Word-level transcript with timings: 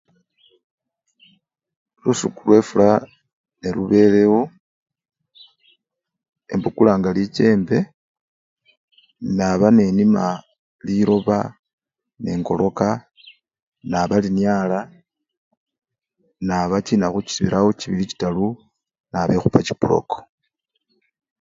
Lusuku 2.03 2.39
lwefula 2.47 2.89
nalubelewo, 3.59 4.41
embukulanga 6.53 7.09
lichembe 7.17 7.77
naba 9.37 9.67
nenima 9.77 10.23
liloba 10.85 11.39
nengoloka 12.23 12.87
naba 13.91 14.15
linyala 14.23 14.79
naba 16.47 16.75
chinakhu 16.85 17.19
chibirawo 17.29 17.69
chibili 17.79 18.03
chitaru 18.09 18.47
naba 19.11 19.31
ekhupa 19.37 19.59
chipuloko. 19.67 20.17